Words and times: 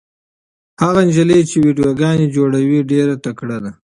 هغه 0.83 0.99
نجلۍ 1.07 1.39
چې 1.49 1.55
ویډیوګانې 1.65 2.27
جوړوي 2.35 2.79
ډېره 2.91 3.15
تکړه 3.25 3.57
ده. 3.63 3.71